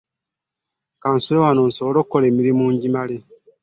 [1.01, 3.17] Kansule wano nsobole okkola emirimu ngimale.